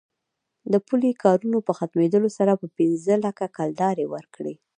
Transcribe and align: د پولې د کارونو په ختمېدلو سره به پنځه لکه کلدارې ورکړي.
د 0.71 0.73
پولې 0.87 1.11
د 1.13 1.17
کارونو 1.23 1.57
په 1.67 1.71
ختمېدلو 1.79 2.29
سره 2.37 2.51
به 2.59 2.67
پنځه 2.77 3.13
لکه 3.25 3.45
کلدارې 3.57 4.05
ورکړي. 4.13 4.53